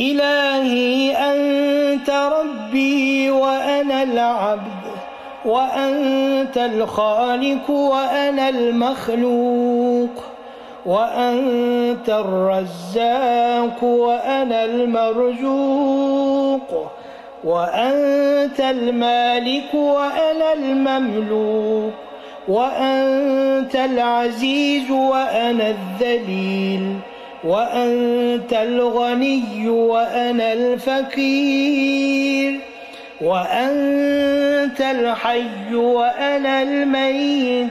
إلهي 0.00 1.16
أنت 1.16 2.10
ربي 2.10 3.30
وأنا 3.30 4.02
العبد 4.02 4.82
وأنت 5.44 6.58
الخالق 6.58 7.70
وأنا 7.70 8.48
المخلوق 8.48 10.22
وأنت 10.86 12.08
الرزاق 12.08 13.84
وأنا 13.84 14.64
المرزوق 14.64 16.12
وأنت 17.44 18.60
المالك 18.60 19.74
وأنا 19.74 20.52
المملوك 20.52 21.92
وأنت 22.48 23.76
العزيز 23.76 24.90
وأنا 24.90 25.74
الذليل 25.74 26.98
وأنت 27.44 28.52
الغني 28.52 29.68
وأنا 29.68 30.52
الفقير. 30.52 32.60
وأنت 33.20 34.80
الحي 34.80 35.74
وأنا 35.74 36.62
الميت. 36.62 37.68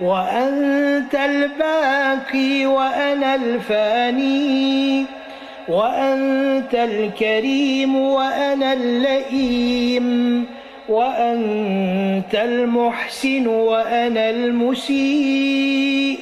وأنت 0.00 1.14
الباقي 1.14 2.66
وأنا 2.66 3.34
الفاني. 3.34 5.04
وأنت 5.68 6.74
الكريم 6.74 7.96
وأنا 7.96 8.72
اللئيم. 8.72 10.46
وأنت 10.88 12.34
المحسن 12.34 13.46
وأنا 13.46 14.30
المسيء. 14.30 16.18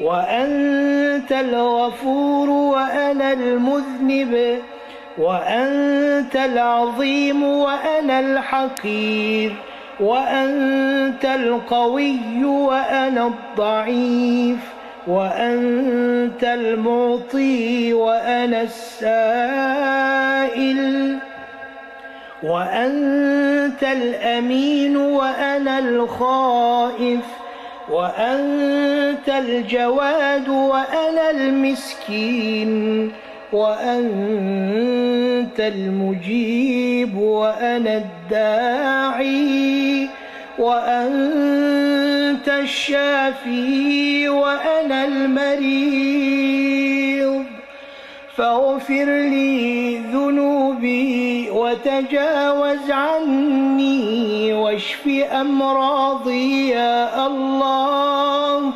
وأنت 0.00 0.83
الغفور 1.32 2.50
وأنا 2.50 3.32
المذنب 3.32 4.58
وأنت 5.18 6.36
العظيم 6.36 7.42
وأنا 7.42 8.20
الحقير 8.20 9.52
وأنت 10.00 11.24
القوي 11.24 12.44
وأنا 12.44 13.26
الضعيف 13.26 14.58
وأنت 15.06 16.44
المعطي 16.44 17.92
وأنا 17.92 18.62
السائل 18.62 20.04
وأنت 22.42 23.82
الأمين 23.82 24.96
وأنا 24.96 25.78
الخائف. 25.78 27.43
وأنت 27.88 29.28
الجواد 29.28 30.48
وأنا 30.48 31.30
المسكين 31.30 33.12
وأنت 33.52 35.60
المجيب 35.60 37.16
وأنا 37.16 37.96
الداعي 37.96 40.08
وأنت 40.58 42.48
الشافي 42.48 44.28
وأنا 44.28 45.04
المريض 45.04 46.24
فاغفر 48.36 49.04
لي 49.04 49.98
ذنوبي 49.98 51.23
وتجاوز 51.74 52.90
عني 52.90 54.52
واشف 54.52 55.06
أمراضي 55.32 56.68
يا 56.68 57.26
الله 57.26 58.72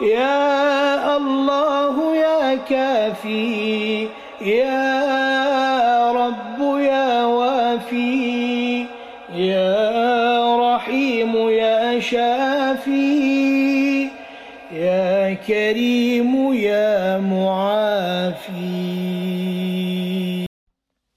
يا 0.00 1.16
الله 1.16 2.16
يا 2.16 2.54
كافي 2.54 4.08
يا 4.40 6.12
رب 6.12 6.80
يا 6.80 7.24
وافي 7.24 8.86
يا 9.34 10.56
رحيم 10.56 11.48
يا 11.48 12.00
شافي 12.00 14.08
يا 14.72 15.34
كريم 15.34 16.54
يا 16.54 17.18
معافي. 17.18 18.54